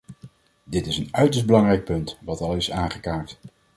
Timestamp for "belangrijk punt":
1.45-2.17